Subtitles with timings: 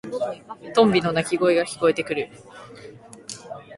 [0.75, 2.31] トンビの鳴き声が聞こえてくる。